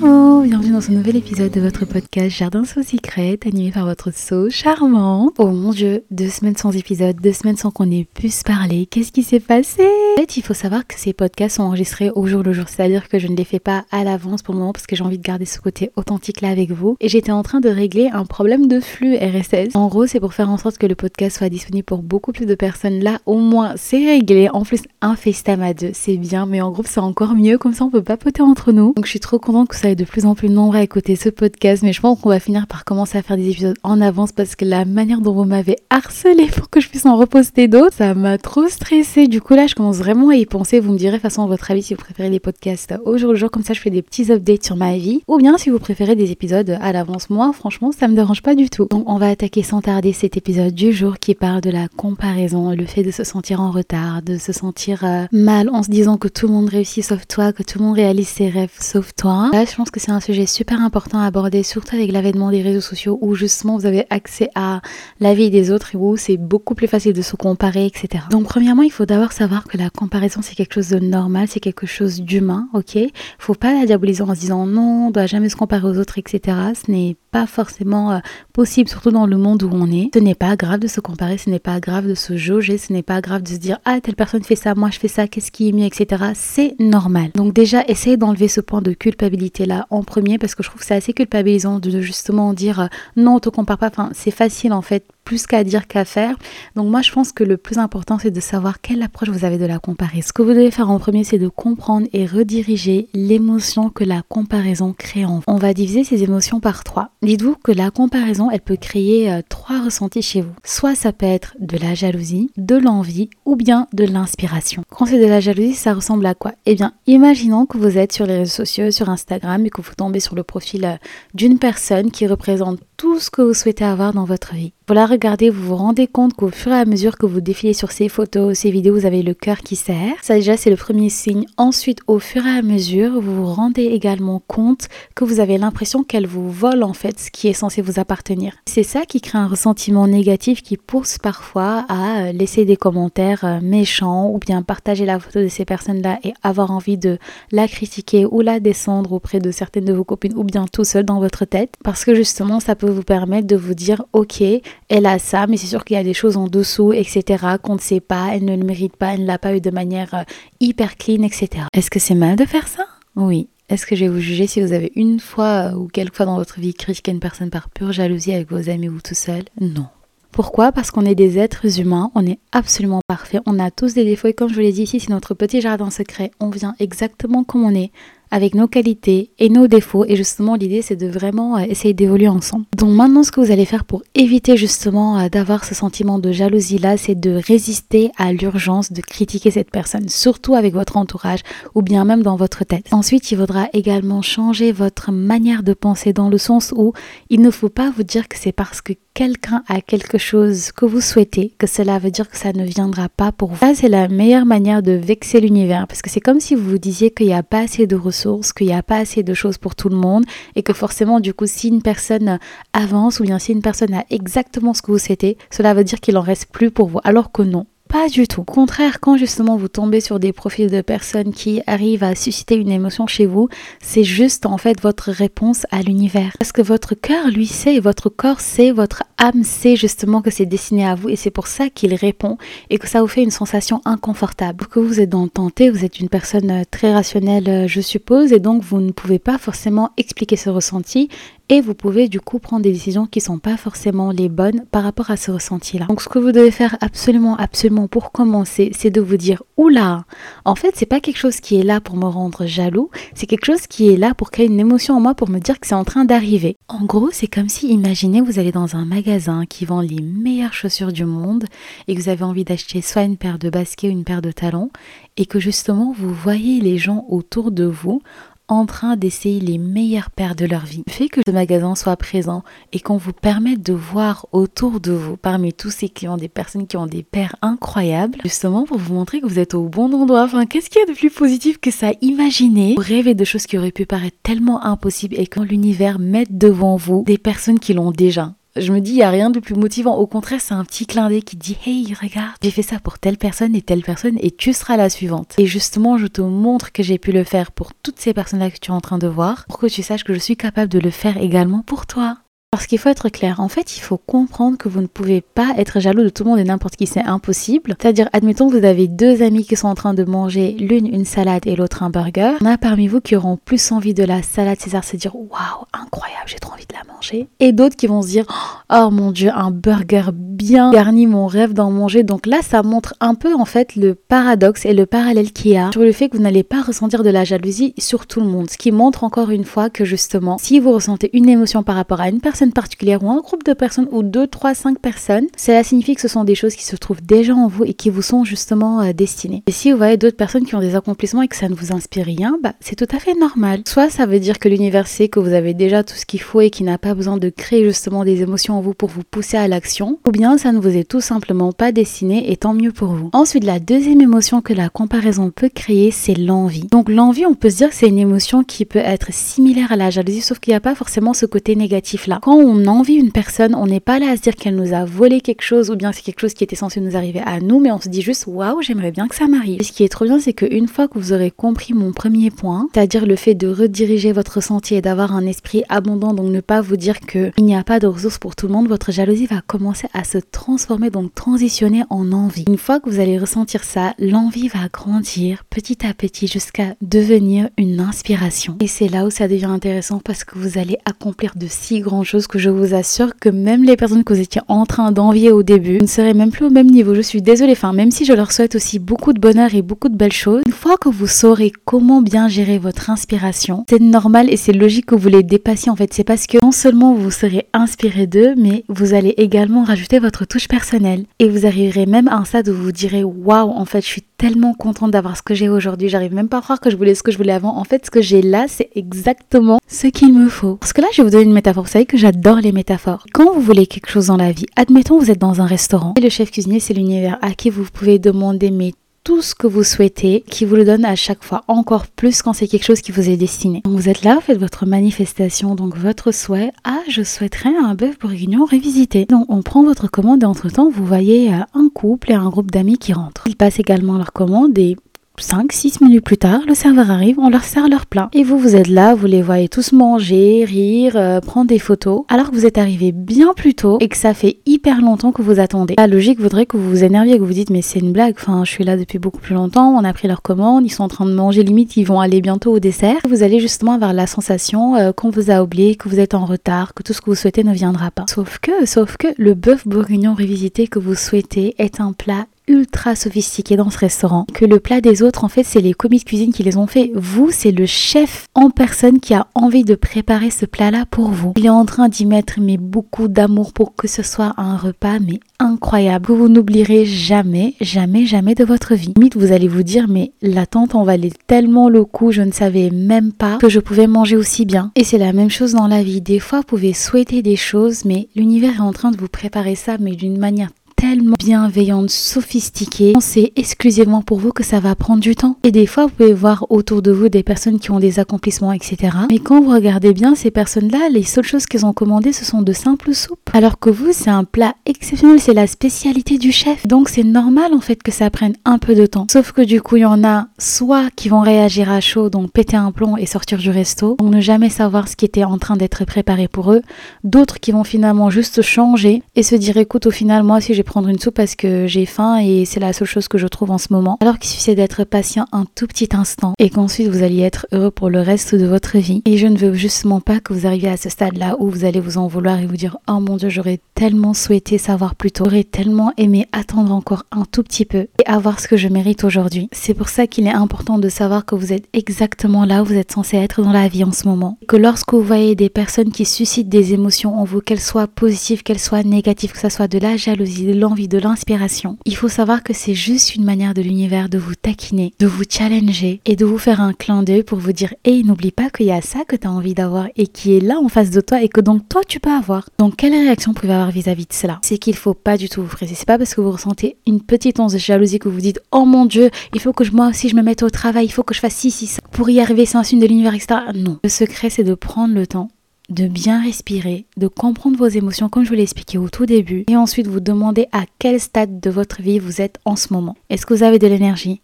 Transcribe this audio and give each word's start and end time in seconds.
Bienvenue 0.00 0.72
dans 0.72 0.80
ce 0.80 0.92
nouvel 0.92 1.16
épisode 1.16 1.50
de 1.50 1.60
votre 1.60 1.84
podcast 1.84 2.30
Jardin 2.30 2.64
sous 2.64 2.82
secret, 2.82 3.38
animé 3.44 3.72
par 3.72 3.84
votre 3.84 4.14
sauce 4.14 4.52
charmante. 4.52 5.34
Oh 5.38 5.48
mon 5.48 5.72
dieu, 5.72 6.04
deux 6.10 6.28
semaines 6.28 6.56
sans 6.56 6.74
épisode, 6.76 7.16
deux 7.20 7.32
semaines 7.32 7.56
sans 7.56 7.70
qu'on 7.70 7.90
ait 7.90 8.06
pu 8.14 8.28
se 8.28 8.44
parler. 8.44 8.86
Qu'est-ce 8.86 9.10
qui 9.10 9.24
s'est 9.24 9.40
passé? 9.40 9.82
En 10.16 10.20
fait, 10.20 10.36
il 10.36 10.42
faut 10.42 10.54
savoir 10.54 10.86
que 10.86 10.94
ces 10.96 11.12
podcasts 11.12 11.56
sont 11.56 11.64
enregistrés 11.64 12.10
au 12.14 12.26
jour 12.26 12.42
le 12.42 12.52
jour, 12.52 12.66
c'est-à-dire 12.68 13.08
que 13.08 13.18
je 13.18 13.26
ne 13.26 13.36
les 13.36 13.44
fais 13.44 13.58
pas 13.58 13.84
à 13.90 14.04
l'avance 14.04 14.42
pour 14.42 14.54
le 14.54 14.60
moment 14.60 14.72
parce 14.72 14.86
que 14.86 14.94
j'ai 14.94 15.02
envie 15.02 15.18
de 15.18 15.22
garder 15.22 15.44
ce 15.44 15.60
côté 15.60 15.90
authentique 15.96 16.40
là 16.40 16.48
avec 16.48 16.70
vous. 16.70 16.96
Et 17.00 17.08
j'étais 17.08 17.32
en 17.32 17.42
train 17.42 17.60
de 17.60 17.68
régler 17.68 18.08
un 18.12 18.24
problème 18.24 18.68
de 18.68 18.80
flux 18.80 19.16
RSS. 19.16 19.74
En 19.74 19.88
gros, 19.88 20.06
c'est 20.06 20.20
pour 20.20 20.32
faire 20.32 20.48
en 20.48 20.58
sorte 20.58 20.78
que 20.78 20.86
le 20.86 20.94
podcast 20.94 21.38
soit 21.38 21.48
disponible 21.48 21.84
pour 21.84 22.02
beaucoup 22.02 22.32
plus 22.32 22.46
de 22.46 22.54
personnes. 22.54 23.00
Là, 23.00 23.18
au 23.26 23.38
moins, 23.38 23.74
c'est 23.76 24.04
réglé. 24.04 24.48
En 24.50 24.62
plus, 24.62 24.82
un 25.02 25.16
FaceTime 25.16 25.62
à 25.62 25.74
deux, 25.74 25.90
c'est 25.92 26.16
bien, 26.16 26.46
mais 26.46 26.60
en 26.60 26.70
groupe, 26.70 26.86
c'est 26.88 27.00
encore 27.00 27.34
mieux. 27.34 27.58
Comme 27.58 27.74
ça, 27.74 27.84
on 27.84 27.90
peut 27.90 28.02
papoter 28.02 28.42
entre 28.42 28.72
nous. 28.72 28.92
Donc, 28.94 29.04
je 29.04 29.10
suis 29.10 29.20
trop 29.20 29.38
contente 29.38 29.68
que 29.68 29.76
ça 29.76 29.87
de 29.94 30.04
plus 30.04 30.26
en 30.26 30.34
plus 30.34 30.48
nombreux 30.48 30.78
à 30.78 30.82
écouter 30.82 31.16
ce 31.16 31.28
podcast, 31.28 31.82
mais 31.82 31.92
je 31.92 32.00
pense 32.00 32.20
qu'on 32.20 32.28
va 32.28 32.40
finir 32.40 32.66
par 32.66 32.84
commencer 32.84 33.18
à 33.18 33.22
faire 33.22 33.36
des 33.36 33.50
épisodes 33.50 33.76
en 33.82 34.00
avance 34.00 34.32
parce 34.32 34.56
que 34.56 34.64
la 34.64 34.84
manière 34.84 35.20
dont 35.20 35.32
vous 35.32 35.44
m'avez 35.44 35.76
harcelé 35.90 36.46
pour 36.46 36.70
que 36.70 36.80
je 36.80 36.88
puisse 36.88 37.06
en 37.06 37.16
reposter 37.16 37.68
d'autres, 37.68 37.94
ça 37.96 38.14
m'a 38.14 38.38
trop 38.38 38.68
stressé. 38.68 39.26
Du 39.28 39.40
coup, 39.40 39.54
là, 39.54 39.66
je 39.66 39.74
commence 39.74 39.98
vraiment 39.98 40.30
à 40.30 40.36
y 40.36 40.46
penser. 40.46 40.80
Vous 40.80 40.92
me 40.92 40.98
direz, 40.98 41.18
façon, 41.18 41.46
votre 41.46 41.70
avis, 41.70 41.82
si 41.82 41.94
vous 41.94 42.00
préférez 42.00 42.30
les 42.30 42.40
podcasts 42.40 42.94
au 43.04 43.16
jour 43.18 43.32
le 43.32 43.38
jour, 43.38 43.50
comme 43.50 43.62
ça, 43.62 43.74
je 43.74 43.80
fais 43.80 43.90
des 43.90 44.02
petits 44.02 44.32
updates 44.32 44.64
sur 44.64 44.76
ma 44.76 44.96
vie, 44.96 45.22
ou 45.28 45.38
bien 45.38 45.58
si 45.58 45.70
vous 45.70 45.78
préférez 45.78 46.16
des 46.16 46.30
épisodes 46.30 46.78
à 46.80 46.92
l'avance. 46.92 47.30
Moi, 47.30 47.52
franchement, 47.52 47.92
ça 47.92 48.08
me 48.08 48.14
dérange 48.14 48.42
pas 48.42 48.54
du 48.54 48.70
tout. 48.70 48.86
Donc, 48.90 49.04
on 49.08 49.18
va 49.18 49.28
attaquer 49.28 49.62
sans 49.62 49.80
tarder 49.80 50.12
cet 50.12 50.36
épisode 50.36 50.74
du 50.74 50.92
jour 50.92 51.18
qui 51.18 51.34
parle 51.34 51.60
de 51.60 51.70
la 51.70 51.88
comparaison, 51.88 52.70
le 52.70 52.86
fait 52.86 53.02
de 53.02 53.10
se 53.10 53.24
sentir 53.24 53.60
en 53.60 53.70
retard, 53.70 54.22
de 54.22 54.38
se 54.38 54.52
sentir 54.52 55.04
euh, 55.04 55.24
mal 55.32 55.68
en 55.70 55.82
se 55.82 55.90
disant 55.90 56.16
que 56.16 56.28
tout 56.28 56.46
le 56.46 56.52
monde 56.52 56.68
réussit 56.68 57.04
sauf 57.04 57.26
toi, 57.26 57.52
que 57.52 57.62
tout 57.62 57.78
le 57.78 57.84
monde 57.84 57.96
réalise 57.96 58.28
ses 58.28 58.48
rêves 58.48 58.72
sauf 58.80 59.14
toi. 59.14 59.50
Là, 59.52 59.64
je 59.64 59.70
pense 59.78 59.92
que 59.92 60.00
c'est 60.00 60.10
un 60.10 60.18
sujet 60.18 60.44
super 60.44 60.82
important 60.82 61.20
à 61.20 61.26
aborder, 61.26 61.62
surtout 61.62 61.94
avec 61.94 62.10
l'avènement 62.10 62.50
des 62.50 62.62
réseaux 62.62 62.80
sociaux 62.80 63.16
où 63.20 63.36
justement 63.36 63.78
vous 63.78 63.86
avez 63.86 64.06
accès 64.10 64.48
à 64.56 64.80
la 65.20 65.34
vie 65.34 65.50
des 65.50 65.70
autres 65.70 65.94
et 65.94 65.96
où 65.96 66.16
c'est 66.16 66.36
beaucoup 66.36 66.74
plus 66.74 66.88
facile 66.88 67.12
de 67.12 67.22
se 67.22 67.36
comparer, 67.36 67.86
etc. 67.86 68.24
Donc, 68.28 68.46
premièrement, 68.46 68.82
il 68.82 68.90
faut 68.90 69.06
d'abord 69.06 69.30
savoir 69.30 69.62
que 69.68 69.78
la 69.78 69.88
comparaison 69.88 70.40
c'est 70.42 70.56
quelque 70.56 70.74
chose 70.74 70.88
de 70.88 70.98
normal, 70.98 71.46
c'est 71.46 71.60
quelque 71.60 71.86
chose 71.86 72.20
d'humain, 72.22 72.68
ok? 72.74 72.98
Faut 73.38 73.54
pas 73.54 73.72
la 73.72 73.86
diaboliser 73.86 74.22
en 74.24 74.34
se 74.34 74.40
disant 74.40 74.66
non, 74.66 75.06
on 75.06 75.10
doit 75.12 75.26
jamais 75.26 75.48
se 75.48 75.54
comparer 75.54 75.86
aux 75.86 75.96
autres, 75.96 76.18
etc. 76.18 76.56
Ce 76.74 76.90
n'est 76.90 77.16
pas 77.30 77.46
forcément 77.46 78.10
euh, 78.10 78.18
possible, 78.52 78.88
surtout 78.88 79.12
dans 79.12 79.26
le 79.26 79.36
monde 79.36 79.62
où 79.62 79.70
on 79.72 79.88
est. 79.92 80.10
Ce 80.12 80.18
n'est 80.18 80.34
pas 80.34 80.56
grave 80.56 80.80
de 80.80 80.88
se 80.88 81.00
comparer, 81.00 81.38
ce 81.38 81.50
n'est 81.50 81.60
pas 81.60 81.78
grave 81.78 82.08
de 82.08 82.14
se 82.16 82.36
jauger, 82.36 82.78
ce 82.78 82.92
n'est 82.92 83.04
pas 83.04 83.20
grave 83.20 83.42
de 83.42 83.50
se 83.50 83.58
dire 83.58 83.78
ah 83.84 84.00
telle 84.00 84.16
personne 84.16 84.42
fait 84.42 84.56
ça, 84.56 84.74
moi 84.74 84.90
je 84.90 84.98
fais 84.98 85.06
ça, 85.06 85.28
qu'est-ce 85.28 85.52
qui 85.52 85.68
est 85.68 85.72
mieux, 85.72 85.84
etc. 85.84 86.32
C'est 86.34 86.74
normal. 86.80 87.30
Donc 87.36 87.54
déjà, 87.54 87.84
essayez 87.86 88.16
d'enlever 88.16 88.48
ce 88.48 88.60
point 88.60 88.82
de 88.82 88.92
culpabilité 88.92 89.66
en 89.90 90.02
premier 90.02 90.38
parce 90.38 90.54
que 90.54 90.62
je 90.62 90.68
trouve 90.68 90.80
que 90.80 90.86
c'est 90.86 90.94
assez 90.94 91.12
culpabilisant 91.12 91.78
de 91.78 92.00
justement 92.00 92.52
dire 92.52 92.80
euh, 92.80 92.86
non, 93.16 93.36
on 93.36 93.40
te 93.40 93.48
compare 93.48 93.78
pas. 93.78 93.88
Enfin, 93.88 94.10
c'est 94.12 94.30
facile 94.30 94.72
en 94.72 94.82
fait 94.82 95.04
plus 95.28 95.46
qu'à 95.46 95.62
dire 95.62 95.86
qu'à 95.86 96.06
faire. 96.06 96.36
Donc 96.74 96.90
moi 96.90 97.02
je 97.02 97.12
pense 97.12 97.32
que 97.32 97.44
le 97.44 97.58
plus 97.58 97.76
important 97.76 98.18
c'est 98.18 98.30
de 98.30 98.40
savoir 98.40 98.80
quelle 98.80 99.02
approche 99.02 99.28
vous 99.28 99.44
avez 99.44 99.58
de 99.58 99.66
la 99.66 99.78
comparaison. 99.78 100.26
Ce 100.26 100.32
que 100.32 100.40
vous 100.40 100.54
devez 100.54 100.70
faire 100.70 100.88
en 100.88 100.98
premier 100.98 101.22
c'est 101.22 101.38
de 101.38 101.48
comprendre 101.48 102.06
et 102.14 102.24
rediriger 102.24 103.08
l'émotion 103.12 103.90
que 103.90 104.04
la 104.04 104.22
comparaison 104.26 104.94
crée 104.96 105.26
en 105.26 105.36
vous. 105.36 105.42
On 105.46 105.56
va 105.56 105.74
diviser 105.74 106.02
ces 106.02 106.22
émotions 106.22 106.60
par 106.60 106.82
trois. 106.82 107.10
Dites-vous 107.20 107.56
que 107.62 107.72
la 107.72 107.90
comparaison 107.90 108.50
elle 108.50 108.62
peut 108.62 108.78
créer 108.78 109.30
euh, 109.30 109.42
trois 109.46 109.84
ressentis 109.84 110.22
chez 110.22 110.40
vous. 110.40 110.54
Soit 110.64 110.94
ça 110.94 111.12
peut 111.12 111.26
être 111.26 111.56
de 111.60 111.76
la 111.76 111.94
jalousie, 111.94 112.50
de 112.56 112.76
l'envie 112.76 113.28
ou 113.44 113.54
bien 113.54 113.86
de 113.92 114.04
l'inspiration. 114.04 114.82
Quand 114.88 115.04
c'est 115.04 115.20
de 115.20 115.26
la 115.26 115.40
jalousie 115.40 115.74
ça 115.74 115.92
ressemble 115.92 116.24
à 116.24 116.34
quoi? 116.34 116.52
Eh 116.64 116.74
bien 116.74 116.94
imaginons 117.06 117.66
que 117.66 117.76
vous 117.76 117.98
êtes 117.98 118.14
sur 118.14 118.24
les 118.24 118.38
réseaux 118.38 118.64
sociaux, 118.64 118.90
sur 118.90 119.10
Instagram 119.10 119.57
et 119.66 119.70
que 119.70 119.82
vous 119.82 119.94
tombez 119.94 120.20
sur 120.20 120.34
le 120.34 120.42
profil 120.42 120.84
euh, 120.84 120.96
d'une 121.34 121.58
personne 121.58 122.10
qui 122.10 122.26
représente 122.26 122.80
tout 122.98 123.20
ce 123.20 123.30
que 123.30 123.42
vous 123.42 123.54
souhaitez 123.54 123.84
avoir 123.84 124.12
dans 124.12 124.24
votre 124.24 124.54
vie. 124.54 124.72
Vous 124.88 124.94
la 124.94 125.06
regardez, 125.06 125.50
vous 125.50 125.62
vous 125.62 125.76
rendez 125.76 126.08
compte 126.08 126.32
qu'au 126.32 126.48
fur 126.48 126.72
et 126.72 126.78
à 126.78 126.84
mesure 126.84 127.16
que 127.16 127.26
vous 127.26 127.40
défilez 127.40 127.74
sur 127.74 127.92
ces 127.92 128.08
photos, 128.08 128.58
ces 128.58 128.70
vidéos, 128.70 128.94
vous 128.94 129.06
avez 129.06 129.22
le 129.22 129.34
cœur 129.34 129.58
qui 129.58 129.76
serre. 129.76 130.14
Ça 130.20 130.34
déjà 130.34 130.56
c'est 130.56 130.70
le 130.70 130.76
premier 130.76 131.10
signe. 131.10 131.44
Ensuite, 131.58 132.00
au 132.08 132.18
fur 132.18 132.44
et 132.44 132.58
à 132.58 132.62
mesure, 132.62 133.20
vous 133.20 133.36
vous 133.36 133.46
rendez 133.46 133.84
également 133.84 134.42
compte 134.48 134.88
que 135.14 135.24
vous 135.24 135.38
avez 135.38 135.58
l'impression 135.58 136.02
qu'elle 136.02 136.26
vous 136.26 136.50
vole 136.50 136.82
en 136.82 136.94
fait 136.94 137.20
ce 137.20 137.30
qui 137.30 137.46
est 137.46 137.52
censé 137.52 137.82
vous 137.82 138.00
appartenir. 138.00 138.54
C'est 138.66 138.82
ça 138.82 139.04
qui 139.04 139.20
crée 139.20 139.38
un 139.38 139.46
ressentiment 139.46 140.08
négatif 140.08 140.62
qui 140.62 140.76
pousse 140.76 141.18
parfois 141.18 141.84
à 141.88 142.22
euh, 142.22 142.32
laisser 142.32 142.64
des 142.64 142.76
commentaires 142.76 143.44
euh, 143.44 143.60
méchants 143.60 144.30
ou 144.30 144.38
bien 144.38 144.62
partager 144.62 145.04
la 145.04 145.20
photo 145.20 145.40
de 145.40 145.48
ces 145.48 145.66
personnes-là 145.66 146.18
et 146.24 146.32
avoir 146.42 146.72
envie 146.72 146.98
de 146.98 147.18
la 147.52 147.68
critiquer 147.68 148.24
ou 148.24 148.40
la 148.40 148.58
descendre 148.58 149.12
auprès 149.12 149.38
de 149.38 149.52
certaines 149.52 149.84
de 149.84 149.92
vos 149.92 150.04
copines 150.04 150.36
ou 150.36 150.42
bien 150.42 150.64
tout 150.72 150.84
seul 150.84 151.04
dans 151.04 151.20
votre 151.20 151.44
tête 151.44 151.74
parce 151.84 152.04
que 152.04 152.14
justement 152.14 152.58
ça 152.58 152.74
peut 152.74 152.87
vous 152.90 153.02
permettre 153.02 153.46
de 153.46 153.56
vous 153.56 153.74
dire 153.74 154.04
ok 154.12 154.42
elle 154.88 155.06
a 155.06 155.18
ça, 155.18 155.46
mais 155.46 155.56
c'est 155.56 155.66
sûr 155.66 155.84
qu'il 155.84 155.96
y 155.96 156.00
a 156.00 156.04
des 156.04 156.14
choses 156.14 156.36
en 156.36 156.46
dessous, 156.46 156.92
etc., 156.92 157.44
qu'on 157.62 157.74
ne 157.74 157.80
sait 157.80 158.00
pas, 158.00 158.30
elle 158.32 158.44
ne 158.44 158.56
le 158.56 158.64
mérite 158.64 158.96
pas, 158.96 159.14
elle 159.14 159.22
ne 159.22 159.26
l'a 159.26 159.38
pas 159.38 159.54
eu 159.54 159.60
de 159.60 159.70
manière 159.70 160.14
euh, 160.14 160.22
hyper 160.60 160.96
clean, 160.96 161.22
etc. 161.22 161.66
Est-ce 161.72 161.90
que 161.90 161.98
c'est 161.98 162.14
mal 162.14 162.36
de 162.36 162.44
faire 162.44 162.68
ça? 162.68 162.86
Oui. 163.16 163.48
Est-ce 163.68 163.84
que 163.84 163.96
je 163.96 164.06
vais 164.06 164.10
vous 164.10 164.20
juger 164.20 164.46
si 164.46 164.62
vous 164.62 164.72
avez 164.72 164.92
une 164.96 165.20
fois 165.20 165.72
ou 165.76 165.88
quelques 165.88 166.16
fois 166.16 166.24
dans 166.24 166.36
votre 166.36 166.58
vie 166.58 166.72
critiqué 166.72 167.10
une 167.10 167.20
personne 167.20 167.50
par 167.50 167.68
pure 167.68 167.92
jalousie 167.92 168.32
avec 168.32 168.50
vos 168.50 168.70
amis 168.70 168.88
ou 168.88 169.00
tout 169.00 169.14
seul? 169.14 169.42
Non. 169.60 169.86
Pourquoi? 170.32 170.72
Parce 170.72 170.90
qu'on 170.90 171.04
est 171.04 171.14
des 171.14 171.38
êtres 171.38 171.80
humains, 171.80 172.10
on 172.14 172.24
est 172.26 172.38
absolument 172.52 173.00
parfait, 173.06 173.40
on 173.46 173.58
a 173.58 173.70
tous 173.70 173.94
des 173.94 174.04
défauts 174.04 174.28
et 174.28 174.32
comme 174.32 174.48
je 174.48 174.54
vous 174.54 174.60
l'ai 174.60 174.72
dit 174.72 174.82
ici, 174.82 175.00
c'est 175.00 175.10
notre 175.10 175.34
petit 175.34 175.60
jardin 175.60 175.90
secret, 175.90 176.30
on 176.38 176.48
vient 176.48 176.74
exactement 176.78 177.44
comme 177.44 177.64
on 177.64 177.74
est, 177.74 177.90
avec 178.30 178.54
nos 178.54 178.68
qualités 178.68 179.30
et 179.38 179.48
nos 179.48 179.66
défauts. 179.66 180.04
Et 180.06 180.16
justement, 180.16 180.54
l'idée, 180.54 180.82
c'est 180.82 180.96
de 180.96 181.08
vraiment 181.08 181.56
euh, 181.56 181.60
essayer 181.60 181.94
d'évoluer 181.94 182.28
ensemble. 182.28 182.64
Donc 182.76 182.90
maintenant, 182.90 183.22
ce 183.22 183.32
que 183.32 183.40
vous 183.40 183.50
allez 183.50 183.64
faire 183.64 183.84
pour 183.84 184.02
éviter 184.14 184.56
justement 184.56 185.18
euh, 185.18 185.28
d'avoir 185.28 185.64
ce 185.64 185.74
sentiment 185.74 186.18
de 186.18 186.32
jalousie-là, 186.32 186.96
c'est 186.96 187.18
de 187.18 187.30
résister 187.30 188.10
à 188.16 188.32
l'urgence 188.32 188.92
de 188.92 189.00
critiquer 189.00 189.50
cette 189.50 189.70
personne, 189.70 190.08
surtout 190.08 190.54
avec 190.54 190.74
votre 190.74 190.96
entourage 190.96 191.40
ou 191.74 191.82
bien 191.82 192.04
même 192.04 192.22
dans 192.22 192.36
votre 192.36 192.64
tête. 192.64 192.86
Ensuite, 192.92 193.30
il 193.30 193.38
faudra 193.38 193.68
également 193.72 194.22
changer 194.22 194.72
votre 194.72 195.12
manière 195.12 195.62
de 195.62 195.74
penser 195.74 196.12
dans 196.12 196.28
le 196.28 196.38
sens 196.38 196.72
où 196.76 196.92
il 197.30 197.40
ne 197.40 197.50
faut 197.50 197.68
pas 197.68 197.92
vous 197.96 198.02
dire 198.02 198.28
que 198.28 198.36
c'est 198.38 198.52
parce 198.52 198.80
que 198.80 198.92
quelqu'un 199.14 199.64
a 199.68 199.80
quelque 199.80 200.16
chose 200.16 200.70
que 200.70 200.84
vous 200.84 201.00
souhaitez, 201.00 201.52
que 201.58 201.66
cela 201.66 201.98
veut 201.98 202.12
dire 202.12 202.30
que 202.30 202.36
ça 202.36 202.52
ne 202.52 202.64
viendra 202.64 203.08
pas 203.08 203.32
pour 203.32 203.50
vous. 203.50 203.56
Ça, 203.56 203.74
c'est 203.74 203.88
la 203.88 204.06
meilleure 204.06 204.46
manière 204.46 204.80
de 204.80 204.92
vexer 204.92 205.40
l'univers 205.40 205.88
parce 205.88 206.02
que 206.02 206.10
c'est 206.10 206.20
comme 206.20 206.38
si 206.38 206.54
vous 206.54 206.70
vous 206.70 206.78
disiez 206.78 207.10
qu'il 207.10 207.26
n'y 207.26 207.34
a 207.34 207.42
pas 207.42 207.60
assez 207.60 207.88
de 207.88 207.96
ressources, 207.96 208.17
qu'il 208.54 208.66
n'y 208.66 208.72
a 208.72 208.82
pas 208.82 208.98
assez 208.98 209.22
de 209.22 209.34
choses 209.34 209.58
pour 209.58 209.74
tout 209.74 209.88
le 209.88 209.96
monde 209.96 210.24
et 210.56 210.62
que 210.62 210.72
forcément, 210.72 211.20
du 211.20 211.34
coup, 211.34 211.46
si 211.46 211.68
une 211.68 211.82
personne 211.82 212.38
avance 212.72 213.20
ou 213.20 213.24
bien 213.24 213.38
si 213.38 213.52
une 213.52 213.62
personne 213.62 213.94
a 213.94 214.04
exactement 214.10 214.74
ce 214.74 214.82
que 214.82 214.90
vous 214.90 214.98
souhaitez, 214.98 215.36
cela 215.50 215.74
veut 215.74 215.84
dire 215.84 216.00
qu'il 216.00 216.16
en 216.16 216.22
reste 216.22 216.50
plus 216.50 216.70
pour 216.70 216.88
vous. 216.88 217.00
Alors 217.04 217.32
que 217.32 217.42
non. 217.42 217.66
Pas 217.88 218.10
du 218.10 218.28
tout. 218.28 218.42
Au 218.42 218.44
contraire, 218.44 219.00
quand 219.00 219.16
justement 219.16 219.56
vous 219.56 219.68
tombez 219.68 220.02
sur 220.02 220.20
des 220.20 220.34
profils 220.34 220.70
de 220.70 220.82
personnes 220.82 221.32
qui 221.32 221.62
arrivent 221.66 222.04
à 222.04 222.14
susciter 222.14 222.54
une 222.56 222.70
émotion 222.70 223.06
chez 223.06 223.24
vous, 223.24 223.48
c'est 223.80 224.04
juste 224.04 224.44
en 224.44 224.58
fait 224.58 224.82
votre 224.82 225.10
réponse 225.10 225.64
à 225.70 225.80
l'univers. 225.80 226.36
Parce 226.38 226.52
que 226.52 226.60
votre 226.60 226.94
cœur, 226.94 227.28
lui, 227.28 227.46
sait, 227.46 227.80
votre 227.80 228.10
corps 228.10 228.40
sait, 228.40 228.72
votre 228.72 229.04
âme 229.18 229.42
sait 229.42 229.76
justement 229.76 230.22
que 230.22 230.30
c'est 230.30 230.46
destiné 230.46 230.86
à 230.86 230.94
vous 230.94 231.08
et 231.08 231.16
c'est 231.16 231.30
pour 231.30 231.48
ça 231.48 231.68
qu'il 231.68 231.94
répond 231.94 232.38
et 232.70 232.78
que 232.78 232.88
ça 232.88 233.02
vous 233.02 233.08
fait 233.08 233.22
une 233.22 233.30
sensation 233.30 233.80
inconfortable. 233.84 234.66
Que 234.66 234.80
vous 234.80 235.00
êtes 235.00 235.10
dans 235.10 235.28
tenté, 235.28 235.70
vous 235.70 235.84
êtes 235.84 236.00
une 236.00 236.08
personne 236.08 236.50
euh, 236.50 236.62
très 236.70 236.94
rationnelle, 236.94 237.48
euh, 237.48 237.66
je 237.66 237.80
suppose, 237.80 238.32
et 238.32 238.38
donc 238.38 238.62
vous 238.62 238.80
ne 238.80 238.92
pouvez 238.92 239.18
pas 239.18 239.38
forcément 239.38 239.90
expliquer 239.96 240.36
ce 240.36 240.50
ressenti 240.50 241.08
et 241.50 241.62
vous 241.62 241.74
pouvez 241.74 242.08
du 242.08 242.20
coup 242.20 242.38
prendre 242.38 242.62
des 242.62 242.72
décisions 242.72 243.06
qui 243.06 243.22
sont 243.22 243.38
pas 243.38 243.56
forcément 243.56 244.10
les 244.10 244.28
bonnes 244.28 244.66
par 244.70 244.82
rapport 244.82 245.10
à 245.10 245.16
ce 245.16 245.30
ressenti 245.30 245.78
là. 245.78 245.86
Donc 245.86 246.02
ce 246.02 246.08
que 246.08 246.18
vous 246.18 246.30
devez 246.30 246.50
faire 246.50 246.76
absolument 246.82 247.36
absolument 247.36 247.88
pour 247.88 248.12
commencer, 248.12 248.70
c'est 248.74 248.90
de 248.90 249.00
vous 249.00 249.16
dire 249.16 249.42
oula, 249.56 250.04
en 250.44 250.54
fait, 250.54 250.72
c'est 250.74 250.86
pas 250.86 251.00
quelque 251.00 251.16
chose 251.16 251.40
qui 251.40 251.58
est 251.58 251.62
là 251.62 251.80
pour 251.80 251.96
me 251.96 252.04
rendre 252.04 252.44
jaloux, 252.44 252.90
c'est 253.14 253.26
quelque 253.26 253.46
chose 253.46 253.66
qui 253.66 253.88
est 253.88 253.96
là 253.96 254.12
pour 254.14 254.30
créer 254.30 254.46
une 254.46 254.60
émotion 254.60 254.94
en 254.94 255.00
moi 255.00 255.14
pour 255.14 255.30
me 255.30 255.38
dire 255.38 255.58
que 255.58 255.66
c'est 255.66 255.74
en 255.74 255.84
train 255.84 256.04
d'arriver. 256.04 256.56
En 256.68 256.84
gros, 256.84 257.08
c'est 257.12 257.26
comme 257.26 257.48
si 257.48 257.68
imaginez 257.68 258.20
vous 258.20 258.38
allez 258.38 258.52
dans 258.52 258.76
un 258.76 258.84
magasin 258.84 259.07
qui 259.48 259.64
vend 259.64 259.80
les 259.80 260.02
meilleures 260.02 260.52
chaussures 260.52 260.92
du 260.92 261.06
monde 261.06 261.46
et 261.86 261.94
que 261.94 262.00
vous 262.00 262.10
avez 262.10 262.24
envie 262.24 262.44
d'acheter 262.44 262.82
soit 262.82 263.04
une 263.04 263.16
paire 263.16 263.38
de 263.38 263.48
baskets 263.48 263.90
ou 263.90 263.92
une 263.92 264.04
paire 264.04 264.20
de 264.20 264.32
talons 264.32 264.70
et 265.16 265.24
que 265.24 265.40
justement 265.40 265.94
vous 265.96 266.12
voyez 266.12 266.60
les 266.60 266.76
gens 266.76 267.06
autour 267.08 267.50
de 267.50 267.64
vous 267.64 268.02
en 268.48 268.64
train 268.66 268.96
d'essayer 268.96 269.40
les 269.40 269.58
meilleures 269.58 270.10
paires 270.10 270.34
de 270.34 270.46
leur 270.46 270.64
vie. 270.64 270.82
Le 270.86 270.92
fait 270.92 271.08
que 271.08 271.20
ce 271.26 271.30
magasin 271.30 271.74
soit 271.74 271.96
présent 271.96 272.42
et 272.72 272.80
qu'on 272.80 272.96
vous 272.96 273.12
permette 273.12 273.62
de 273.62 273.74
voir 273.74 274.26
autour 274.32 274.80
de 274.80 274.92
vous, 274.92 275.16
parmi 275.16 275.52
tous 275.52 275.70
ces 275.70 275.88
clients, 275.88 276.16
des 276.16 276.28
personnes 276.28 276.66
qui 276.66 276.76
ont 276.76 276.86
des 276.86 277.02
paires 277.02 277.36
incroyables, 277.42 278.18
justement 278.24 278.64
pour 278.64 278.78
vous 278.78 278.94
montrer 278.94 279.20
que 279.20 279.26
vous 279.26 279.38
êtes 279.38 279.54
au 279.54 279.64
bon 279.64 279.92
endroit. 279.92 280.24
Enfin, 280.24 280.46
qu'est-ce 280.46 280.70
qu'il 280.70 280.80
y 280.80 280.84
a 280.84 280.92
de 280.92 280.96
plus 280.96 281.10
positif 281.10 281.58
que 281.58 281.70
ça? 281.70 281.92
Imaginez, 282.00 282.74
vous 282.76 282.82
rêvez 282.82 283.14
de 283.14 283.24
choses 283.24 283.46
qui 283.46 283.58
auraient 283.58 283.70
pu 283.70 283.84
paraître 283.84 284.16
tellement 284.22 284.64
impossibles 284.64 285.18
et 285.18 285.26
quand 285.26 285.44
l'univers 285.44 285.98
mette 285.98 286.36
devant 286.36 286.76
vous 286.76 287.04
des 287.06 287.18
personnes 287.18 287.58
qui 287.58 287.74
l'ont 287.74 287.90
déjà 287.90 288.32
Je 288.58 288.72
me 288.72 288.80
dis, 288.80 288.92
il 288.92 288.96
y 288.96 289.02
a 289.02 289.10
rien 289.10 289.30
de 289.30 289.40
plus 289.40 289.54
motivant. 289.54 289.96
Au 289.96 290.06
contraire, 290.06 290.40
c'est 290.40 290.54
un 290.54 290.64
petit 290.64 290.86
clin 290.86 291.08
d'œil 291.08 291.22
qui 291.22 291.36
dit, 291.36 291.56
hey, 291.66 291.94
regarde, 291.94 292.36
j'ai 292.42 292.50
fait 292.50 292.62
ça 292.62 292.78
pour 292.80 292.98
telle 292.98 293.18
personne 293.18 293.54
et 293.54 293.62
telle 293.62 293.82
personne 293.82 294.18
et 294.20 294.30
tu 294.30 294.52
seras 294.52 294.76
la 294.76 294.90
suivante. 294.90 295.34
Et 295.38 295.46
justement, 295.46 295.98
je 295.98 296.06
te 296.06 296.20
montre 296.20 296.72
que 296.72 296.82
j'ai 296.82 296.98
pu 296.98 297.12
le 297.12 297.24
faire 297.24 297.52
pour 297.52 297.74
toutes 297.74 297.98
ces 297.98 298.14
personnes-là 298.14 298.50
que 298.50 298.58
tu 298.58 298.70
es 298.70 298.74
en 298.74 298.80
train 298.80 298.98
de 298.98 299.08
voir, 299.08 299.44
pour 299.48 299.58
que 299.58 299.66
tu 299.66 299.82
saches 299.82 300.04
que 300.04 300.14
je 300.14 300.18
suis 300.18 300.36
capable 300.36 300.70
de 300.70 300.78
le 300.78 300.90
faire 300.90 301.16
également 301.18 301.62
pour 301.62 301.86
toi. 301.86 302.18
Parce 302.58 302.66
qu'il 302.66 302.80
faut 302.80 302.88
être 302.88 303.08
clair, 303.08 303.38
en 303.38 303.46
fait, 303.46 303.76
il 303.76 303.80
faut 303.80 303.98
comprendre 303.98 304.58
que 304.58 304.68
vous 304.68 304.80
ne 304.80 304.88
pouvez 304.88 305.20
pas 305.20 305.52
être 305.58 305.78
jaloux 305.78 306.02
de 306.02 306.08
tout 306.08 306.24
le 306.24 306.30
monde 306.30 306.40
et 306.40 306.44
n'importe 306.44 306.74
qui, 306.74 306.88
c'est 306.88 307.04
impossible. 307.04 307.76
C'est-à-dire, 307.80 308.08
admettons, 308.12 308.48
vous 308.48 308.64
avez 308.64 308.88
deux 308.88 309.22
amis 309.22 309.46
qui 309.46 309.54
sont 309.54 309.68
en 309.68 309.76
train 309.76 309.94
de 309.94 310.02
manger 310.02 310.56
l'une 310.58 310.92
une 310.92 311.04
salade 311.04 311.46
et 311.46 311.54
l'autre 311.54 311.84
un 311.84 311.90
burger. 311.90 312.32
Il 312.40 312.46
a 312.48 312.58
parmi 312.58 312.88
vous 312.88 313.00
qui 313.00 313.14
auront 313.14 313.36
plus 313.36 313.70
envie 313.70 313.94
de 313.94 314.02
la 314.02 314.24
salade 314.24 314.58
César, 314.58 314.82
se 314.82 314.96
dire 314.96 315.14
waouh, 315.14 315.66
incroyable, 315.72 316.24
j'ai 316.26 316.40
trop 316.40 316.54
envie 316.54 316.66
de 316.66 316.74
la 316.74 316.92
manger. 316.92 317.28
Et 317.38 317.52
d'autres 317.52 317.76
qui 317.76 317.86
vont 317.86 318.02
se 318.02 318.08
dire 318.08 318.64
oh 318.72 318.90
mon 318.90 319.12
dieu, 319.12 319.30
un 319.32 319.52
burger 319.52 320.06
bien 320.38 320.70
garni, 320.70 321.06
mon 321.06 321.26
rêve 321.26 321.52
d'en 321.52 321.70
manger. 321.70 322.04
Donc 322.04 322.26
là, 322.26 322.38
ça 322.42 322.62
montre 322.62 322.94
un 323.00 323.14
peu 323.14 323.34
en 323.34 323.44
fait 323.44 323.74
le 323.74 323.94
paradoxe 323.94 324.64
et 324.64 324.72
le 324.72 324.86
parallèle 324.86 325.32
qu'il 325.32 325.50
y 325.50 325.56
a 325.56 325.70
sur 325.72 325.82
le 325.82 325.92
fait 325.92 326.08
que 326.08 326.16
vous 326.16 326.22
n'allez 326.22 326.44
pas 326.44 326.62
ressentir 326.62 327.02
de 327.02 327.10
la 327.10 327.24
jalousie 327.24 327.74
sur 327.76 328.06
tout 328.06 328.20
le 328.20 328.26
monde. 328.26 328.48
Ce 328.48 328.56
qui 328.56 328.70
montre 328.70 329.04
encore 329.04 329.30
une 329.30 329.44
fois 329.44 329.68
que 329.68 329.84
justement, 329.84 330.38
si 330.38 330.60
vous 330.60 330.72
ressentez 330.72 331.10
une 331.12 331.28
émotion 331.28 331.62
par 331.62 331.74
rapport 331.74 332.00
à 332.00 332.08
une 332.08 332.20
personne, 332.20 332.52
particulière 332.52 333.02
ou 333.02 333.10
un 333.10 333.20
groupe 333.20 333.44
de 333.44 333.52
personnes 333.52 333.88
ou 333.90 334.02
deux, 334.02 334.28
trois, 334.28 334.54
cinq 334.54 334.78
personnes, 334.78 335.26
cela 335.36 335.64
signifie 335.64 335.96
que 335.96 336.00
ce 336.00 336.08
sont 336.08 336.24
des 336.24 336.36
choses 336.36 336.54
qui 336.54 336.64
se 336.64 336.76
trouvent 336.76 337.02
déjà 337.02 337.34
en 337.34 337.48
vous 337.48 337.64
et 337.64 337.74
qui 337.74 337.90
vous 337.90 338.02
sont 338.02 338.24
justement 338.24 338.80
euh, 338.80 338.92
destinées. 338.92 339.42
Et 339.48 339.52
si 339.52 339.72
vous 339.72 339.76
voyez 339.76 339.96
d'autres 339.96 340.16
personnes 340.16 340.44
qui 340.44 340.54
ont 340.54 340.60
des 340.60 340.76
accomplissements 340.76 341.22
et 341.22 341.28
que 341.28 341.36
ça 341.36 341.48
ne 341.48 341.54
vous 341.54 341.72
inspire 341.72 342.06
rien, 342.06 342.38
bah, 342.42 342.52
c'est 342.60 342.76
tout 342.76 342.94
à 342.94 343.00
fait 343.00 343.14
normal. 343.14 343.62
Soit 343.66 343.90
ça 343.90 344.06
veut 344.06 344.20
dire 344.20 344.38
que 344.38 344.48
l'univers 344.48 344.86
sait 344.86 345.08
que 345.08 345.18
vous 345.18 345.32
avez 345.32 345.52
déjà 345.54 345.82
tout 345.82 345.96
ce 345.96 346.06
qu'il 346.06 346.20
faut 346.20 346.40
et 346.40 346.50
qu'il 346.50 346.66
n'a 346.66 346.78
pas 346.78 346.94
besoin 346.94 347.16
de 347.16 347.28
créer 347.28 347.64
justement 347.64 348.04
des 348.04 348.22
émotions 348.22 348.54
en 348.54 348.60
vous 348.60 348.74
pour 348.74 348.88
vous 348.88 349.02
pousser 349.02 349.36
à 349.36 349.48
l'action, 349.48 349.98
ou 350.06 350.10
bien 350.10 350.27
ça 350.36 350.52
ne 350.52 350.58
vous 350.58 350.76
est 350.76 350.84
tout 350.84 351.00
simplement 351.00 351.52
pas 351.52 351.72
destiné 351.72 352.30
et 352.30 352.36
tant 352.36 352.52
mieux 352.52 352.72
pour 352.72 352.88
vous. 352.88 353.10
Ensuite, 353.12 353.44
la 353.44 353.60
deuxième 353.60 354.00
émotion 354.00 354.42
que 354.42 354.52
la 354.52 354.68
comparaison 354.68 355.30
peut 355.30 355.48
créer, 355.48 355.90
c'est 355.90 356.14
l'envie. 356.14 356.66
Donc 356.70 356.88
l'envie, 356.88 357.24
on 357.24 357.34
peut 357.34 357.50
se 357.50 357.56
dire 357.56 357.70
que 357.70 357.74
c'est 357.74 357.88
une 357.88 357.98
émotion 357.98 358.44
qui 358.44 358.64
peut 358.64 358.78
être 358.78 359.12
similaire 359.12 359.72
à 359.72 359.76
la 359.76 359.90
jalousie, 359.90 360.20
sauf 360.20 360.38
qu'il 360.38 360.52
n'y 360.52 360.56
a 360.56 360.60
pas 360.60 360.74
forcément 360.74 361.14
ce 361.14 361.26
côté 361.26 361.56
négatif 361.56 362.06
là. 362.06 362.18
Quand 362.22 362.36
on 362.36 362.66
envie 362.66 362.94
une 362.94 363.12
personne, 363.12 363.54
on 363.54 363.66
n'est 363.66 363.80
pas 363.80 363.98
là 363.98 364.10
à 364.10 364.16
se 364.16 364.22
dire 364.22 364.34
qu'elle 364.34 364.56
nous 364.56 364.74
a 364.74 364.84
volé 364.84 365.20
quelque 365.20 365.42
chose 365.42 365.70
ou 365.70 365.76
bien 365.76 365.92
c'est 365.92 366.02
quelque 366.02 366.20
chose 366.20 366.34
qui 366.34 366.44
était 366.44 366.56
censé 366.56 366.80
nous 366.80 366.96
arriver 366.96 367.22
à 367.24 367.40
nous, 367.40 367.60
mais 367.60 367.70
on 367.70 367.80
se 367.80 367.88
dit 367.88 368.02
juste 368.02 368.26
waouh, 368.26 368.60
j'aimerais 368.60 368.90
bien 368.90 369.08
que 369.08 369.14
ça 369.14 369.28
m'arrive. 369.28 369.60
Et 369.60 369.64
ce 369.64 369.72
qui 369.72 369.84
est 369.84 369.88
trop 369.88 370.04
bien, 370.04 370.18
c'est 370.20 370.32
qu'une 370.32 370.68
fois 370.68 370.88
que 370.88 370.98
vous 370.98 371.12
aurez 371.12 371.30
compris 371.30 371.74
mon 371.74 371.92
premier 371.92 372.30
point, 372.30 372.68
c'est-à-dire 372.74 373.06
le 373.06 373.16
fait 373.16 373.34
de 373.34 373.48
rediriger 373.48 374.12
votre 374.12 374.42
sentier 374.42 374.78
et 374.78 374.82
d'avoir 374.82 375.14
un 375.14 375.26
esprit 375.26 375.62
abondant, 375.68 376.14
donc 376.14 376.30
ne 376.30 376.40
pas 376.40 376.60
vous 376.60 376.76
dire 376.76 377.00
qu'il 377.00 377.32
n'y 377.38 377.56
a 377.56 377.64
pas 377.64 377.78
de 377.78 377.86
ressources 377.86 378.18
pour 378.18 378.36
tout 378.36 378.46
le 378.46 378.52
monde, 378.52 378.68
votre 378.68 378.92
jalousie 378.92 379.26
va 379.26 379.40
commencer 379.46 379.88
à 379.92 380.04
se 380.04 380.17
transformer, 380.20 380.90
donc 380.90 381.14
transitionner 381.14 381.84
en 381.90 382.12
envie. 382.12 382.44
Une 382.48 382.58
fois 382.58 382.80
que 382.80 382.88
vous 382.88 383.00
allez 383.00 383.18
ressentir 383.18 383.64
ça, 383.64 383.94
l'envie 383.98 384.48
va 384.48 384.68
grandir 384.72 385.44
petit 385.50 385.86
à 385.86 385.94
petit 385.94 386.26
jusqu'à 386.26 386.74
devenir 386.80 387.48
une 387.56 387.80
inspiration. 387.80 388.56
Et 388.60 388.66
c'est 388.66 388.88
là 388.88 389.04
où 389.04 389.10
ça 389.10 389.28
devient 389.28 389.46
intéressant 389.46 390.00
parce 390.04 390.24
que 390.24 390.38
vous 390.38 390.58
allez 390.58 390.78
accomplir 390.84 391.32
de 391.36 391.46
si 391.48 391.80
grandes 391.80 392.04
choses 392.04 392.26
que 392.26 392.38
je 392.38 392.50
vous 392.50 392.74
assure 392.74 393.12
que 393.20 393.28
même 393.28 393.64
les 393.64 393.76
personnes 393.76 394.04
que 394.04 394.12
vous 394.12 394.20
étiez 394.20 394.40
en 394.48 394.66
train 394.66 394.92
d'envier 394.92 395.30
au 395.32 395.42
début 395.42 395.78
ne 395.80 395.86
seraient 395.86 396.14
même 396.14 396.30
plus 396.30 396.46
au 396.46 396.50
même 396.50 396.70
niveau. 396.70 396.94
Je 396.94 397.00
suis 397.00 397.22
désolée, 397.22 397.52
enfin, 397.52 397.72
même 397.72 397.90
si 397.90 398.04
je 398.04 398.12
leur 398.12 398.32
souhaite 398.32 398.54
aussi 398.54 398.78
beaucoup 398.78 399.12
de 399.12 399.20
bonheur 399.20 399.54
et 399.54 399.62
beaucoup 399.62 399.88
de 399.88 399.96
belles 399.96 400.12
choses, 400.12 400.42
une 400.46 400.52
fois 400.52 400.76
que 400.76 400.88
vous 400.88 401.06
saurez 401.06 401.52
comment 401.64 402.02
bien 402.02 402.28
gérer 402.28 402.58
votre 402.58 402.90
inspiration, 402.90 403.64
c'est 403.68 403.80
normal 403.80 404.30
et 404.30 404.36
c'est 404.36 404.52
logique 404.52 404.86
que 404.86 404.94
vous 404.94 405.08
les 405.08 405.22
dépassiez 405.22 405.70
en 405.70 405.76
fait. 405.76 405.92
C'est 405.92 406.04
parce 406.04 406.26
que 406.26 406.38
non 406.42 406.52
seulement 406.52 406.94
vous 406.94 407.10
serez 407.10 407.46
inspiré 407.52 408.06
d'eux, 408.06 408.34
mais 408.36 408.64
vous 408.68 408.94
allez 408.94 409.14
également 409.16 409.64
rajouter 409.64 409.98
votre 409.98 410.07
touche 410.10 410.48
personnelle. 410.48 411.04
Et 411.18 411.28
vous 411.28 411.46
arriverez 411.46 411.86
même 411.86 412.08
à 412.08 412.16
un 412.16 412.24
stade 412.24 412.48
où 412.48 412.54
vous 412.54 412.72
direz 412.72 413.04
waouh, 413.04 413.50
en 413.50 413.64
fait, 413.64 413.80
je 413.80 413.86
suis 413.86 414.04
tellement 414.18 414.52
contente 414.52 414.90
d'avoir 414.90 415.16
ce 415.16 415.22
que 415.22 415.34
j'ai 415.34 415.48
aujourd'hui. 415.48 415.88
J'arrive 415.88 416.14
même 416.14 416.28
pas 416.28 416.38
à 416.38 416.40
croire 416.40 416.60
que 416.60 416.70
je 416.70 416.76
voulais 416.76 416.94
ce 416.94 417.02
que 417.02 417.12
je 417.12 417.18
voulais 417.18 417.32
avant. 417.32 417.56
En 417.56 417.64
fait, 417.64 417.86
ce 417.86 417.90
que 417.90 418.02
j'ai 418.02 418.22
là, 418.22 418.46
c'est 418.48 418.70
exactement 418.74 419.58
ce 419.68 419.86
qu'il 419.86 420.12
me 420.12 420.28
faut. 420.28 420.56
Parce 420.56 420.72
que 420.72 420.80
là, 420.80 420.88
je 420.92 421.02
vais 421.02 421.04
vous 421.04 421.12
donner 421.12 421.24
une 421.24 421.32
métaphore. 421.32 421.64
Vous 421.64 421.70
savez 421.70 421.86
que 421.86 421.96
j'adore 421.96 422.38
les 422.38 422.52
métaphores. 422.52 423.06
Quand 423.12 423.32
vous 423.32 423.40
voulez 423.40 423.66
quelque 423.66 423.90
chose 423.90 424.06
dans 424.06 424.16
la 424.16 424.32
vie, 424.32 424.46
admettons 424.56 424.98
vous 424.98 425.10
êtes 425.10 425.18
dans 425.18 425.40
un 425.40 425.46
restaurant 425.46 425.94
et 425.96 426.00
le 426.00 426.08
chef 426.08 426.30
cuisinier, 426.30 426.60
c'est 426.60 426.74
l'univers 426.74 427.18
à 427.22 427.32
qui 427.32 427.50
vous 427.50 427.64
pouvez 427.72 427.98
demander 427.98 428.50
mais 428.50 428.72
ce 429.20 429.34
que 429.34 429.46
vous 429.46 429.64
souhaitez, 429.64 430.22
qui 430.28 430.44
vous 430.44 430.56
le 430.56 430.64
donne 430.64 430.84
à 430.84 430.94
chaque 430.94 431.24
fois, 431.24 431.42
encore 431.48 431.86
plus 431.86 432.22
quand 432.22 432.32
c'est 432.32 432.46
quelque 432.46 432.64
chose 432.64 432.80
qui 432.80 432.92
vous 432.92 433.08
est 433.08 433.16
destiné. 433.16 433.62
Donc 433.64 433.74
vous 433.74 433.88
êtes 433.88 434.02
là, 434.02 434.18
faites 434.20 434.38
votre 434.38 434.66
manifestation, 434.66 435.54
donc 435.54 435.76
votre 435.76 436.12
souhait, 436.12 436.52
ah 436.64 436.80
je 436.88 437.02
souhaiterais 437.02 437.54
un 437.62 437.74
bœuf 437.74 437.98
bourguignon 437.98 438.44
revisité. 438.44 439.06
Donc 439.06 439.26
on 439.28 439.42
prend 439.42 439.64
votre 439.64 439.90
commande 439.90 440.22
et 440.22 440.26
entre-temps 440.26 440.70
vous 440.70 440.84
voyez 440.84 441.32
euh, 441.32 441.38
un 441.54 441.68
couple 441.72 442.12
et 442.12 442.14
un 442.14 442.28
groupe 442.28 442.50
d'amis 442.50 442.78
qui 442.78 442.92
rentrent. 442.92 443.24
Ils 443.26 443.36
passent 443.36 443.58
également 443.58 443.96
leur 443.96 444.12
commande 444.12 444.56
et 444.58 444.76
5-6 445.20 445.84
minutes 445.84 446.04
plus 446.04 446.18
tard, 446.18 446.40
le 446.46 446.54
serveur 446.54 446.90
arrive, 446.90 447.18
on 447.18 447.30
leur 447.30 447.44
sert 447.44 447.68
leur 447.68 447.86
plat. 447.86 448.08
Et 448.12 448.22
vous, 448.22 448.38
vous 448.38 448.56
êtes 448.56 448.68
là, 448.68 448.94
vous 448.94 449.06
les 449.06 449.22
voyez 449.22 449.48
tous 449.48 449.72
manger, 449.72 450.44
rire, 450.44 450.92
euh, 450.96 451.20
prendre 451.20 451.46
des 451.48 451.58
photos, 451.58 452.02
alors 452.08 452.30
que 452.30 452.34
vous 452.34 452.46
êtes 452.46 452.58
arrivé 452.58 452.92
bien 452.92 453.32
plus 453.34 453.54
tôt 453.54 453.78
et 453.80 453.88
que 453.88 453.96
ça 453.96 454.14
fait 454.14 454.38
hyper 454.46 454.80
longtemps 454.80 455.12
que 455.12 455.22
vous 455.22 455.40
attendez. 455.40 455.74
La 455.78 455.86
logique 455.86 456.20
voudrait 456.20 456.46
que 456.46 456.56
vous 456.56 456.68
vous 456.68 456.84
énerviez, 456.84 457.14
que 457.14 457.20
vous 457.20 457.26
vous 457.26 457.32
dites 457.32 457.50
mais 457.50 457.62
c'est 457.62 457.78
une 457.78 457.92
blague, 457.92 458.14
enfin 458.18 458.44
je 458.44 458.50
suis 458.50 458.64
là 458.64 458.76
depuis 458.76 458.98
beaucoup 458.98 459.20
plus 459.20 459.34
longtemps, 459.34 459.70
on 459.76 459.84
a 459.84 459.92
pris 459.92 460.08
leur 460.08 460.22
commande, 460.22 460.64
ils 460.64 460.70
sont 460.70 460.84
en 460.84 460.88
train 460.88 461.06
de 461.06 461.12
manger, 461.12 461.42
limite 461.42 461.76
ils 461.76 461.84
vont 461.84 462.00
aller 462.00 462.20
bientôt 462.20 462.52
au 462.52 462.58
dessert. 462.58 462.98
Vous 463.08 463.22
allez 463.22 463.40
justement 463.40 463.72
avoir 463.72 463.92
la 463.92 464.06
sensation 464.06 464.76
euh, 464.76 464.92
qu'on 464.92 465.10
vous 465.10 465.30
a 465.30 465.42
oublié, 465.42 465.76
que 465.76 465.88
vous 465.88 466.00
êtes 466.00 466.14
en 466.14 466.24
retard, 466.24 466.74
que 466.74 466.82
tout 466.82 466.92
ce 466.92 467.00
que 467.00 467.10
vous 467.10 467.16
souhaitez 467.16 467.44
ne 467.44 467.52
viendra 467.52 467.90
pas. 467.90 468.04
Sauf 468.08 468.38
que, 468.38 468.66
sauf 468.66 468.96
que 468.96 469.08
le 469.16 469.34
bœuf 469.34 469.66
bourguignon 469.66 470.14
revisité 470.14 470.66
que 470.66 470.78
vous 470.78 470.94
souhaitez 470.94 471.54
est 471.58 471.80
un 471.80 471.92
plat 471.92 472.26
ultra 472.48 472.96
sophistiqué 472.96 473.56
dans 473.56 473.70
ce 473.70 473.78
restaurant, 473.78 474.26
que 474.32 474.44
le 474.44 474.60
plat 474.60 474.80
des 474.80 475.02
autres, 475.02 475.24
en 475.24 475.28
fait, 475.28 475.44
c'est 475.44 475.60
les 475.60 475.74
commis 475.74 475.98
de 475.98 476.04
cuisine 476.04 476.32
qui 476.32 476.42
les 476.42 476.56
ont 476.56 476.66
fait. 476.66 476.90
Vous, 476.94 477.30
c'est 477.30 477.52
le 477.52 477.66
chef 477.66 478.26
en 478.34 478.50
personne 478.50 479.00
qui 479.00 479.14
a 479.14 479.26
envie 479.34 479.64
de 479.64 479.74
préparer 479.74 480.30
ce 480.30 480.46
plat-là 480.46 480.84
pour 480.90 481.08
vous. 481.08 481.32
Il 481.36 481.46
est 481.46 481.50
en 481.50 481.64
train 481.64 481.88
d'y 481.88 482.06
mettre 482.06 482.40
mais 482.40 482.56
beaucoup 482.56 483.08
d'amour 483.08 483.52
pour 483.52 483.74
que 483.74 483.88
ce 483.88 484.02
soit 484.02 484.34
un 484.36 484.56
repas 484.56 484.98
mais 484.98 485.20
incroyable 485.40 486.06
que 486.06 486.12
vous 486.12 486.28
n'oublierez 486.28 486.84
jamais, 486.84 487.54
jamais, 487.60 488.06
jamais 488.06 488.34
de 488.34 488.44
votre 488.44 488.74
vie. 488.74 488.92
Limite, 488.96 489.16
vous 489.16 489.32
allez 489.32 489.48
vous 489.48 489.62
dire 489.62 489.86
mais 489.88 490.12
la 490.20 490.46
tante 490.46 490.74
en 490.74 490.82
valait 490.82 491.12
tellement 491.26 491.68
le 491.68 491.84
coup, 491.84 492.12
je 492.12 492.22
ne 492.22 492.32
savais 492.32 492.70
même 492.70 493.12
pas 493.12 493.38
que 493.38 493.48
je 493.48 493.60
pouvais 493.60 493.86
manger 493.86 494.16
aussi 494.16 494.44
bien. 494.44 494.72
Et 494.74 494.84
c'est 494.84 494.98
la 494.98 495.12
même 495.12 495.30
chose 495.30 495.52
dans 495.52 495.68
la 495.68 495.82
vie. 495.82 496.00
Des 496.00 496.18
fois, 496.18 496.38
vous 496.38 496.44
pouvez 496.44 496.72
souhaiter 496.72 497.22
des 497.22 497.36
choses, 497.36 497.84
mais 497.84 498.08
l'univers 498.16 498.56
est 498.56 498.60
en 498.60 498.72
train 498.72 498.90
de 498.90 498.96
vous 498.96 499.08
préparer 499.08 499.54
ça, 499.54 499.76
mais 499.78 499.92
d'une 499.92 500.18
manière 500.18 500.50
tellement 500.78 501.16
bienveillante, 501.18 501.90
sophistiquée. 501.90 502.92
C'est 503.00 503.32
exclusivement 503.34 504.00
pour 504.00 504.20
vous 504.20 504.30
que 504.30 504.44
ça 504.44 504.60
va 504.60 504.76
prendre 504.76 505.00
du 505.00 505.16
temps. 505.16 505.36
Et 505.42 505.50
des 505.50 505.66
fois, 505.66 505.86
vous 505.86 505.92
pouvez 505.92 506.12
voir 506.12 506.46
autour 506.50 506.82
de 506.82 506.92
vous 506.92 507.08
des 507.08 507.24
personnes 507.24 507.58
qui 507.58 507.72
ont 507.72 507.80
des 507.80 507.98
accomplissements, 507.98 508.52
etc. 508.52 508.96
Mais 509.10 509.18
quand 509.18 509.42
vous 509.42 509.50
regardez 509.50 509.92
bien 509.92 510.14
ces 510.14 510.30
personnes-là, 510.30 510.88
les 510.90 511.02
seules 511.02 511.24
choses 511.24 511.46
qu'elles 511.46 511.66
ont 511.66 511.72
commandées, 511.72 512.12
ce 512.12 512.24
sont 512.24 512.42
de 512.42 512.52
simples 512.52 512.94
soupes. 512.94 513.18
Alors 513.32 513.58
que 513.58 513.70
vous, 513.70 513.92
c'est 513.92 514.10
un 514.10 514.22
plat 514.22 514.54
exceptionnel, 514.66 515.20
c'est 515.20 515.34
la 515.34 515.48
spécialité 515.48 516.16
du 516.16 516.30
chef. 516.30 516.64
Donc 516.66 516.88
c'est 516.88 517.02
normal 517.02 517.54
en 517.54 517.60
fait 517.60 517.82
que 517.82 517.90
ça 517.90 518.08
prenne 518.10 518.36
un 518.44 518.58
peu 518.58 518.76
de 518.76 518.86
temps. 518.86 519.06
Sauf 519.10 519.32
que 519.32 519.42
du 519.42 519.60
coup, 519.60 519.76
il 519.76 519.82
y 519.82 519.84
en 519.84 520.04
a 520.04 520.28
soit 520.38 520.90
qui 520.94 521.08
vont 521.08 521.20
réagir 521.20 521.72
à 521.72 521.80
chaud, 521.80 522.08
donc 522.08 522.30
péter 522.30 522.56
un 522.56 522.70
plomb 522.70 522.96
et 522.96 523.06
sortir 523.06 523.38
du 523.38 523.50
resto, 523.50 523.96
donc 523.98 524.14
ne 524.14 524.20
jamais 524.20 524.48
savoir 524.48 524.86
ce 524.86 524.94
qui 524.94 525.04
était 525.04 525.24
en 525.24 525.38
train 525.38 525.56
d'être 525.56 525.84
préparé 525.84 526.28
pour 526.28 526.52
eux. 526.52 526.62
D'autres 527.02 527.40
qui 527.40 527.50
vont 527.50 527.64
finalement 527.64 528.10
juste 528.10 528.42
changer 528.42 529.02
et 529.16 529.24
se 529.24 529.34
dire 529.34 529.56
écoute, 529.56 529.86
au 529.86 529.90
final, 529.90 530.22
moi 530.22 530.40
si 530.40 530.54
j'ai 530.54 530.67
prendre 530.68 530.88
une 530.88 530.98
soupe 530.98 531.14
parce 531.14 531.34
que 531.34 531.66
j'ai 531.66 531.86
faim 531.86 532.20
et 532.22 532.44
c'est 532.44 532.60
la 532.60 532.72
seule 532.72 532.86
chose 532.86 533.08
que 533.08 533.18
je 533.18 533.26
trouve 533.26 533.50
en 533.50 533.58
ce 533.58 533.72
moment. 533.72 533.96
Alors 534.00 534.18
qu'il 534.18 534.30
suffisait 534.30 534.54
d'être 534.54 534.84
patient 534.84 535.26
un 535.32 535.46
tout 535.54 535.66
petit 535.66 535.88
instant 535.92 536.34
et 536.38 536.50
qu'ensuite 536.50 536.88
vous 536.88 537.02
alliez 537.02 537.22
être 537.22 537.46
heureux 537.52 537.70
pour 537.70 537.88
le 537.88 538.00
reste 538.00 538.34
de 538.34 538.46
votre 538.46 538.76
vie. 538.78 539.02
Et 539.06 539.16
je 539.16 539.26
ne 539.26 539.36
veux 539.36 539.54
justement 539.54 540.00
pas 540.00 540.20
que 540.20 540.32
vous 540.32 540.46
arriviez 540.46 540.68
à 540.68 540.76
ce 540.76 540.90
stade-là 540.90 541.36
où 541.40 541.48
vous 541.50 541.64
allez 541.64 541.80
vous 541.80 541.96
en 541.96 542.06
vouloir 542.06 542.38
et 542.38 542.46
vous 542.46 542.56
dire 542.56 542.76
oh 542.86 543.00
mon 543.00 543.16
dieu 543.16 543.30
j'aurais 543.30 543.60
tellement 543.74 544.12
souhaité 544.12 544.58
savoir 544.58 544.94
plus 544.94 545.10
tôt, 545.10 545.24
j'aurais 545.24 545.44
tellement 545.44 545.92
aimé 545.96 546.26
attendre 546.32 546.72
encore 546.72 547.04
un 547.12 547.24
tout 547.24 547.42
petit 547.42 547.64
peu 547.64 547.86
et 547.98 548.06
avoir 548.06 548.38
ce 548.38 548.46
que 548.46 548.56
je 548.56 548.68
mérite 548.68 549.04
aujourd'hui. 549.04 549.48
C'est 549.52 549.74
pour 549.74 549.88
ça 549.88 550.06
qu'il 550.06 550.26
est 550.26 550.32
important 550.32 550.78
de 550.78 550.88
savoir 550.90 551.24
que 551.24 551.34
vous 551.34 551.52
êtes 551.52 551.68
exactement 551.72 552.44
là 552.44 552.62
où 552.62 552.66
vous 552.66 552.76
êtes 552.76 552.92
censé 552.92 553.16
être 553.16 553.42
dans 553.42 553.52
la 553.52 553.68
vie 553.68 553.84
en 553.84 553.92
ce 553.92 554.06
moment. 554.06 554.38
Que 554.46 554.56
lorsque 554.56 554.92
vous 554.92 555.02
voyez 555.02 555.34
des 555.34 555.48
personnes 555.48 555.92
qui 555.92 556.04
suscitent 556.04 556.50
des 556.50 556.74
émotions 556.74 557.18
en 557.18 557.24
vous, 557.24 557.40
qu'elles 557.40 557.60
soient 557.60 557.86
positives, 557.86 558.42
qu'elles 558.42 558.58
soient 558.58 558.82
négatives, 558.82 559.32
que 559.32 559.40
ce 559.40 559.48
soit 559.48 559.68
de 559.68 559.78
la 559.78 559.96
jalousie, 559.96 560.46
de 560.46 560.57
l'envie, 560.58 560.88
de 560.88 560.98
l'inspiration. 560.98 561.78
Il 561.84 561.96
faut 561.96 562.08
savoir 562.08 562.42
que 562.42 562.52
c'est 562.52 562.74
juste 562.74 563.14
une 563.14 563.24
manière 563.24 563.54
de 563.54 563.62
l'univers 563.62 564.08
de 564.08 564.18
vous 564.18 564.34
taquiner, 564.34 564.92
de 564.98 565.06
vous 565.06 565.24
challenger 565.28 566.00
et 566.04 566.16
de 566.16 566.24
vous 566.24 566.38
faire 566.38 566.60
un 566.60 566.72
clin 566.72 567.02
d'œil 567.02 567.22
pour 567.22 567.38
vous 567.38 567.52
dire 567.52 567.74
Hey, 567.84 568.04
n'oublie 568.04 568.32
pas 568.32 568.50
qu'il 568.50 568.66
y 568.66 568.72
a 568.72 568.80
ça 568.80 569.04
que 569.04 569.16
tu 569.16 569.26
as 569.26 569.30
envie 569.30 569.54
d'avoir 569.54 569.88
et 569.96 570.06
qui 570.06 570.36
est 570.36 570.40
là 570.40 570.58
en 570.58 570.68
face 570.68 570.90
de 570.90 571.00
toi 571.00 571.22
et 571.22 571.28
que 571.28 571.40
donc 571.40 571.68
toi 571.68 571.82
tu 571.86 572.00
peux 572.00 572.10
avoir. 572.10 572.48
Donc 572.58 572.76
quelle 572.76 572.92
réaction 572.92 573.32
vous 573.32 573.50
avoir 573.50 573.70
vis-à-vis 573.70 574.06
de 574.06 574.12
cela? 574.12 574.40
C'est 574.42 574.58
qu'il 574.58 574.76
faut 574.76 574.94
pas 574.94 575.16
du 575.16 575.28
tout 575.28 575.42
vous 575.42 575.48
presser. 575.48 575.74
C'est 575.74 575.86
pas 575.86 575.98
parce 575.98 576.14
que 576.14 576.20
vous 576.20 576.32
ressentez 576.32 576.76
une 576.86 577.00
petite 577.00 577.38
once 577.40 577.52
de 577.52 577.58
jalousie 577.58 577.98
que 577.98 578.08
vous 578.08 578.20
dites 578.20 578.40
Oh 578.52 578.64
mon 578.64 578.84
dieu, 578.84 579.10
il 579.34 579.40
faut 579.40 579.52
que 579.52 579.64
je, 579.64 579.72
moi 579.72 579.88
aussi 579.88 580.08
je 580.08 580.16
me 580.16 580.22
mette 580.22 580.42
au 580.42 580.50
travail, 580.50 580.86
il 580.86 580.92
faut 580.92 581.02
que 581.02 581.14
je 581.14 581.20
fasse 581.20 581.34
ci, 581.34 581.50
ci, 581.50 581.66
ça. 581.66 581.80
Pour 581.92 582.10
y 582.10 582.20
arriver, 582.20 582.46
c'est 582.46 582.58
un 582.58 582.64
signe 582.64 582.80
de 582.80 582.86
l'univers, 582.86 583.14
etc. 583.14 583.40
Non. 583.54 583.78
Le 583.82 583.88
secret 583.88 584.30
c'est 584.30 584.44
de 584.44 584.54
prendre 584.54 584.94
le 584.94 585.06
temps 585.06 585.28
de 585.68 585.86
bien 585.86 586.22
respirer, 586.22 586.86
de 586.96 587.08
comprendre 587.08 587.58
vos 587.58 587.68
émotions 587.68 588.08
comme 588.08 588.24
je 588.24 588.28
vous 588.30 588.34
l'ai 588.34 588.42
expliqué 588.42 588.78
au 588.78 588.88
tout 588.88 589.06
début, 589.06 589.44
et 589.48 589.56
ensuite 589.56 589.86
vous 589.86 590.00
demandez 590.00 590.46
à 590.52 590.64
quel 590.78 591.00
stade 591.00 591.40
de 591.40 591.50
votre 591.50 591.82
vie 591.82 591.98
vous 591.98 592.20
êtes 592.20 592.38
en 592.44 592.56
ce 592.56 592.72
moment. 592.72 592.96
Est-ce 593.10 593.26
que 593.26 593.34
vous 593.34 593.42
avez 593.42 593.58
de 593.58 593.66
l'énergie? 593.66 594.20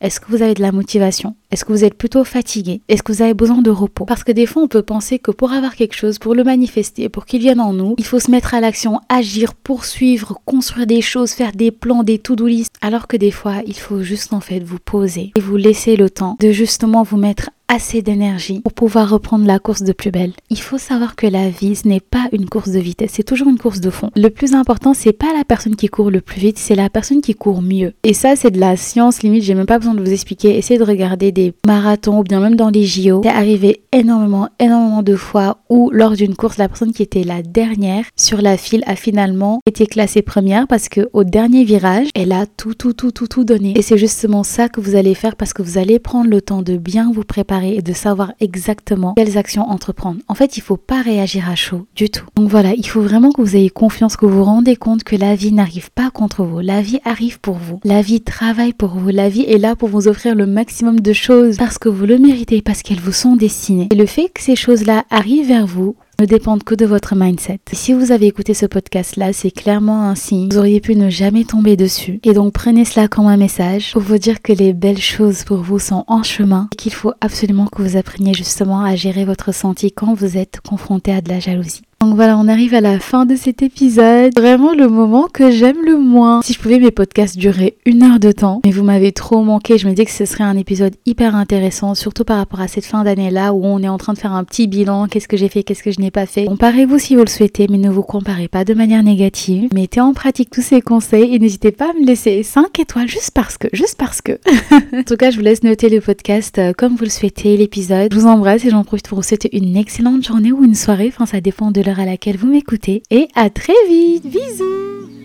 Est-ce 0.00 0.20
que 0.20 0.30
vous 0.30 0.42
avez 0.42 0.54
de 0.54 0.62
la 0.62 0.70
motivation? 0.70 1.34
Est-ce 1.50 1.64
que 1.64 1.72
vous 1.72 1.82
êtes 1.82 1.94
plutôt 1.94 2.22
fatigué? 2.22 2.82
Est-ce 2.88 3.02
que 3.02 3.12
vous 3.12 3.22
avez 3.22 3.34
besoin 3.34 3.62
de 3.62 3.70
repos? 3.70 4.04
Parce 4.04 4.22
que 4.22 4.30
des 4.30 4.46
fois, 4.46 4.62
on 4.62 4.68
peut 4.68 4.82
penser 4.82 5.18
que 5.18 5.32
pour 5.32 5.50
avoir 5.50 5.74
quelque 5.74 5.96
chose, 5.96 6.20
pour 6.20 6.36
le 6.36 6.44
manifester, 6.44 7.08
pour 7.08 7.26
qu'il 7.26 7.40
vienne 7.40 7.60
en 7.60 7.72
nous, 7.72 7.96
il 7.98 8.04
faut 8.04 8.20
se 8.20 8.30
mettre 8.30 8.54
à 8.54 8.60
l'action, 8.60 9.00
agir, 9.08 9.54
poursuivre, 9.54 10.38
construire 10.44 10.86
des 10.86 11.00
choses, 11.00 11.32
faire 11.32 11.50
des 11.50 11.72
plans, 11.72 12.04
des 12.04 12.18
to-do 12.18 12.46
list. 12.46 12.74
Alors 12.80 13.08
que 13.08 13.16
des 13.16 13.32
fois, 13.32 13.56
il 13.66 13.74
faut 13.74 14.02
juste 14.02 14.32
en 14.32 14.40
fait 14.40 14.60
vous 14.60 14.78
poser 14.78 15.32
et 15.34 15.40
vous 15.40 15.56
laisser 15.56 15.96
le 15.96 16.10
temps 16.10 16.36
de 16.38 16.52
justement 16.52 17.02
vous 17.02 17.16
mettre 17.16 17.50
assez 17.68 18.00
d'énergie 18.00 18.60
pour 18.60 18.72
pouvoir 18.72 19.10
reprendre 19.10 19.46
la 19.46 19.58
course 19.58 19.82
de 19.82 19.92
plus 19.92 20.10
belle. 20.10 20.32
Il 20.48 20.60
faut 20.60 20.78
savoir 20.78 21.16
que 21.16 21.26
la 21.26 21.50
vie, 21.50 21.76
ce 21.76 21.86
n'est 21.86 22.00
pas 22.00 22.26
une 22.32 22.48
course 22.48 22.70
de 22.70 22.78
vitesse, 22.78 23.12
c'est 23.14 23.22
toujours 23.22 23.48
une 23.48 23.58
course 23.58 23.80
de 23.80 23.90
fond. 23.90 24.10
Le 24.16 24.30
plus 24.30 24.54
important, 24.54 24.94
c'est 24.94 25.12
pas 25.12 25.32
la 25.36 25.44
personne 25.44 25.76
qui 25.76 25.88
court 25.88 26.10
le 26.10 26.22
plus 26.22 26.40
vite, 26.40 26.58
c'est 26.58 26.74
la 26.74 26.88
personne 26.88 27.20
qui 27.20 27.34
court 27.34 27.60
mieux. 27.60 27.92
Et 28.04 28.14
ça, 28.14 28.36
c'est 28.36 28.50
de 28.50 28.58
la 28.58 28.76
science 28.76 29.22
limite, 29.22 29.42
j'ai 29.42 29.54
même 29.54 29.66
pas 29.66 29.78
besoin 29.78 29.94
de 29.94 30.00
vous 30.00 30.12
expliquer. 30.12 30.56
Essayez 30.56 30.78
de 30.78 30.84
regarder 30.84 31.30
des 31.30 31.52
marathons 31.66 32.20
ou 32.20 32.22
bien 32.22 32.40
même 32.40 32.56
dans 32.56 32.70
les 32.70 32.84
JO. 32.84 33.20
C'est 33.22 33.28
arrivé 33.28 33.82
énormément, 33.92 34.48
énormément 34.58 35.02
de 35.02 35.14
fois 35.14 35.58
où 35.68 35.90
lors 35.92 36.12
d'une 36.12 36.34
course, 36.34 36.56
la 36.56 36.68
personne 36.68 36.92
qui 36.92 37.02
était 37.02 37.24
la 37.24 37.42
dernière 37.42 38.04
sur 38.16 38.40
la 38.40 38.56
file 38.56 38.82
a 38.86 38.96
finalement 38.96 39.60
été 39.66 39.86
classée 39.86 40.22
première 40.22 40.66
parce 40.66 40.88
que 40.88 41.08
au 41.12 41.24
dernier 41.24 41.64
virage, 41.64 42.08
elle 42.14 42.32
a 42.32 42.46
tout, 42.46 42.74
tout, 42.74 42.94
tout, 42.94 43.12
tout, 43.12 43.26
tout 43.26 43.44
donné. 43.44 43.74
Et 43.76 43.82
c'est 43.82 43.98
justement 43.98 44.42
ça 44.42 44.70
que 44.70 44.80
vous 44.80 44.96
allez 44.96 45.14
faire 45.14 45.36
parce 45.36 45.52
que 45.52 45.62
vous 45.62 45.76
allez 45.76 45.98
prendre 45.98 46.30
le 46.30 46.40
temps 46.40 46.62
de 46.62 46.78
bien 46.78 47.12
vous 47.12 47.24
préparer 47.24 47.57
et 47.64 47.82
de 47.82 47.92
savoir 47.92 48.32
exactement 48.40 49.14
quelles 49.14 49.38
actions 49.38 49.68
entreprendre. 49.68 50.20
En 50.28 50.34
fait, 50.34 50.56
il 50.56 50.60
faut 50.60 50.76
pas 50.76 51.02
réagir 51.02 51.48
à 51.48 51.54
chaud 51.54 51.86
du 51.94 52.10
tout. 52.10 52.24
Donc 52.36 52.48
voilà, 52.48 52.72
il 52.74 52.86
faut 52.86 53.00
vraiment 53.00 53.32
que 53.32 53.40
vous 53.40 53.56
ayez 53.56 53.70
confiance, 53.70 54.16
que 54.16 54.26
vous 54.26 54.38
vous 54.38 54.44
rendez 54.44 54.76
compte 54.76 55.04
que 55.04 55.16
la 55.16 55.34
vie 55.34 55.52
n'arrive 55.52 55.90
pas 55.90 56.10
contre 56.10 56.44
vous. 56.44 56.60
La 56.60 56.82
vie 56.82 57.00
arrive 57.04 57.40
pour 57.40 57.56
vous. 57.56 57.80
La 57.84 58.02
vie 58.02 58.20
travaille 58.20 58.72
pour 58.72 58.90
vous. 58.90 59.10
La 59.10 59.28
vie 59.28 59.42
est 59.42 59.58
là 59.58 59.76
pour 59.76 59.88
vous 59.88 60.08
offrir 60.08 60.34
le 60.34 60.46
maximum 60.46 61.00
de 61.00 61.12
choses 61.12 61.56
parce 61.56 61.78
que 61.78 61.88
vous 61.88 62.06
le 62.06 62.18
méritez, 62.18 62.62
parce 62.62 62.82
qu'elles 62.82 63.00
vous 63.00 63.12
sont 63.12 63.36
destinées. 63.36 63.88
Et 63.92 63.96
le 63.96 64.06
fait 64.06 64.28
que 64.28 64.42
ces 64.42 64.56
choses-là 64.56 65.04
arrivent 65.10 65.48
vers 65.48 65.66
vous, 65.66 65.96
ne 66.20 66.26
dépendent 66.26 66.64
que 66.64 66.74
de 66.74 66.84
votre 66.84 67.14
mindset. 67.14 67.60
si 67.72 67.92
vous 67.92 68.10
avez 68.10 68.26
écouté 68.26 68.52
ce 68.52 68.66
podcast-là, 68.66 69.32
c'est 69.32 69.52
clairement 69.52 70.02
un 70.02 70.16
signe. 70.16 70.48
Vous 70.50 70.58
auriez 70.58 70.80
pu 70.80 70.96
ne 70.96 71.10
jamais 71.10 71.44
tomber 71.44 71.76
dessus. 71.76 72.18
Et 72.24 72.32
donc 72.32 72.54
prenez 72.54 72.84
cela 72.84 73.06
comme 73.06 73.28
un 73.28 73.36
message 73.36 73.92
pour 73.92 74.02
vous 74.02 74.18
dire 74.18 74.42
que 74.42 74.52
les 74.52 74.72
belles 74.72 74.98
choses 74.98 75.44
pour 75.44 75.58
vous 75.58 75.78
sont 75.78 76.02
en 76.08 76.24
chemin 76.24 76.68
et 76.72 76.76
qu'il 76.76 76.92
faut 76.92 77.12
absolument 77.20 77.66
que 77.66 77.82
vous 77.82 77.96
appreniez 77.96 78.34
justement 78.34 78.82
à 78.82 78.96
gérer 78.96 79.24
votre 79.24 79.46
ressenti 79.46 79.92
quand 79.92 80.14
vous 80.14 80.36
êtes 80.36 80.60
confronté 80.60 81.12
à 81.12 81.20
de 81.20 81.28
la 81.28 81.38
jalousie. 81.38 81.82
Donc 82.00 82.14
voilà, 82.14 82.38
on 82.38 82.46
arrive 82.46 82.74
à 82.74 82.80
la 82.80 83.00
fin 83.00 83.26
de 83.26 83.34
cet 83.34 83.60
épisode. 83.60 84.32
Vraiment 84.38 84.72
le 84.72 84.86
moment 84.86 85.26
que 85.26 85.50
j'aime 85.50 85.84
le 85.84 85.98
moins. 85.98 86.42
Si 86.42 86.52
je 86.52 86.60
pouvais, 86.60 86.78
mes 86.78 86.92
podcasts 86.92 87.36
duraient 87.36 87.74
une 87.86 88.04
heure 88.04 88.20
de 88.20 88.30
temps. 88.30 88.60
Mais 88.64 88.70
vous 88.70 88.84
m'avez 88.84 89.10
trop 89.10 89.42
manqué. 89.42 89.78
Je 89.78 89.88
me 89.88 89.94
dis 89.94 90.04
que 90.04 90.12
ce 90.12 90.24
serait 90.24 90.44
un 90.44 90.56
épisode 90.56 90.94
hyper 91.06 91.34
intéressant, 91.34 91.96
surtout 91.96 92.22
par 92.22 92.36
rapport 92.36 92.60
à 92.60 92.68
cette 92.68 92.84
fin 92.84 93.02
d'année-là 93.02 93.52
où 93.52 93.64
on 93.64 93.82
est 93.82 93.88
en 93.88 93.98
train 93.98 94.12
de 94.12 94.18
faire 94.18 94.32
un 94.32 94.44
petit 94.44 94.68
bilan. 94.68 95.08
Qu'est-ce 95.08 95.26
que 95.26 95.36
j'ai 95.36 95.48
fait, 95.48 95.64
qu'est-ce 95.64 95.82
que 95.82 95.90
je 95.90 96.00
n'ai 96.00 96.12
pas 96.12 96.26
fait. 96.26 96.44
Comparez-vous 96.44 97.00
si 97.00 97.16
vous 97.16 97.22
le 97.22 97.28
souhaitez, 97.28 97.66
mais 97.68 97.78
ne 97.78 97.90
vous 97.90 98.04
comparez 98.04 98.46
pas 98.46 98.64
de 98.64 98.74
manière 98.74 99.02
négative. 99.02 99.68
Mettez 99.74 100.00
en 100.00 100.12
pratique 100.12 100.50
tous 100.50 100.62
ces 100.62 100.80
conseils 100.80 101.34
et 101.34 101.40
n'hésitez 101.40 101.72
pas 101.72 101.90
à 101.90 102.00
me 102.00 102.06
laisser 102.06 102.44
5 102.44 102.78
étoiles 102.78 103.08
juste 103.08 103.32
parce 103.32 103.58
que, 103.58 103.66
juste 103.72 103.96
parce 103.98 104.22
que. 104.22 104.38
en 104.96 105.02
tout 105.02 105.16
cas, 105.16 105.32
je 105.32 105.36
vous 105.36 105.42
laisse 105.42 105.64
noter 105.64 105.88
le 105.88 106.00
podcast 106.00 106.58
euh, 106.58 106.72
comme 106.78 106.94
vous 106.94 107.04
le 107.04 107.10
souhaitez, 107.10 107.56
l'épisode. 107.56 108.14
Je 108.14 108.20
vous 108.20 108.28
embrasse 108.28 108.64
et 108.64 108.70
j'en 108.70 108.84
profite 108.84 109.08
pour 109.08 109.18
vous 109.18 109.24
souhaiter 109.24 109.56
une 109.56 109.76
excellente 109.76 110.24
journée 110.24 110.52
ou 110.52 110.62
une 110.62 110.76
soirée. 110.76 111.12
Enfin, 111.12 111.26
ça 111.26 111.40
dépend 111.40 111.72
de 111.72 111.87
à 111.96 112.04
laquelle 112.04 112.36
vous 112.36 112.48
m'écoutez 112.48 113.02
et 113.10 113.28
à 113.34 113.50
très 113.50 113.72
vite. 113.88 114.26
Bisous 114.26 115.17